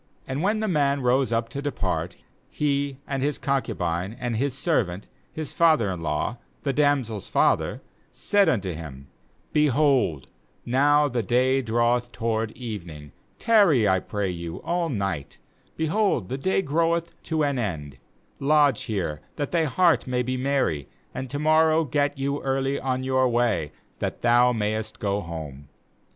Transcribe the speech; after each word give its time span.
9And 0.27 0.41
when 0.41 0.61
the 0.61 0.67
man 0.67 1.01
rose 1.03 1.31
up 1.31 1.47
to 1.49 1.61
depart, 1.61 2.15
he, 2.49 2.97
and 3.05 3.21
his^ 3.21 3.39
concubine, 3.39 4.17
and 4.19 4.35
his 4.35 4.57
servant, 4.57 5.07
his 5.31 5.53
father 5.53 5.91
in 5.91 6.01
law, 6.01 6.39
the 6.63 6.73
damsel's 6.73 7.29
father, 7.29 7.83
said 8.11 8.49
unto 8.49 8.71
him: 8.73 9.09
'Behold, 9.53 10.25
now 10.65 11.07
the 11.07 11.21
day 11.21 11.61
draweth 11.61 12.11
toward 12.11 12.49
evening; 12.53 13.11
tar 13.37 13.69
ry, 13.69 13.87
I 13.87 13.99
pray 13.99 14.31
you, 14.31 14.59
all 14.63 14.89
night; 14.89 15.37
behold, 15.77 16.29
the 16.29 16.37
day 16.39 16.63
groweth 16.63 17.13
to 17.25 17.43
an 17.43 17.59
end; 17.59 17.99
lodge 18.39 18.85
here, 18.85 19.21
that 19.35 19.51
thy 19.51 19.65
heart 19.65 20.07
may 20.07 20.23
be 20.23 20.35
merry; 20.35 20.89
and 21.13 21.29
to 21.29 21.37
morrow 21.37 21.83
get 21.85 22.17
you 22.17 22.41
early 22.41 22.79
on 22.79 23.03
your 23.03 23.29
way, 23.29 23.71
that 23.99 24.23
thou 24.23 24.51
mayest 24.51 24.97
go 24.99 25.21
home.' 25.21 25.67